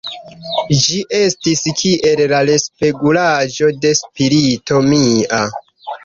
[0.83, 5.43] Ĝi estis kiel la respegulaĵo de spirito mia.